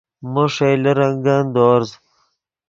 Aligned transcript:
مو 0.31 0.43
ݰئیلے 0.53 0.91
رنگن 0.99 1.43
دورز 1.53 1.89